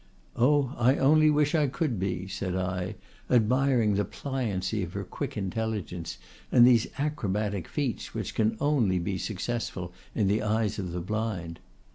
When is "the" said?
3.93-4.03, 10.27-10.41, 10.91-11.01